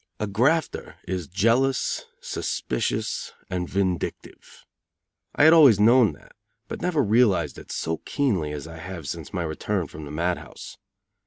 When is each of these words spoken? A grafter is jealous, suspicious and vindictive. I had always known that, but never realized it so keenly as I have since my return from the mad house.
A 0.19 0.25
grafter 0.25 0.95
is 1.07 1.27
jealous, 1.27 2.07
suspicious 2.19 3.33
and 3.51 3.69
vindictive. 3.69 4.65
I 5.35 5.43
had 5.43 5.53
always 5.53 5.79
known 5.79 6.13
that, 6.13 6.35
but 6.67 6.81
never 6.81 7.03
realized 7.03 7.59
it 7.59 7.71
so 7.71 7.97
keenly 7.97 8.51
as 8.51 8.65
I 8.65 8.77
have 8.77 9.07
since 9.07 9.31
my 9.31 9.43
return 9.43 9.85
from 9.85 10.05
the 10.05 10.11
mad 10.11 10.39
house. 10.39 10.79